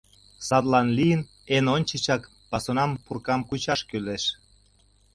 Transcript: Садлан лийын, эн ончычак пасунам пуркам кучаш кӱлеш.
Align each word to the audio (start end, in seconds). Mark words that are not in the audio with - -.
Садлан 0.47 0.87
лийын, 0.97 1.21
эн 1.55 1.65
ончычак 1.75 2.21
пасунам 2.49 2.91
пуркам 3.05 3.41
кучаш 3.49 3.79
кӱлеш. 3.89 4.23